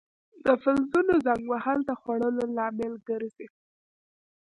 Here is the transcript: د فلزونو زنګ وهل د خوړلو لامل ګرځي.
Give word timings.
د 0.45 0.47
فلزونو 0.61 1.13
زنګ 1.25 1.43
وهل 1.51 1.79
د 1.85 1.91
خوړلو 1.99 2.43
لامل 2.57 2.93
ګرځي. 3.09 3.47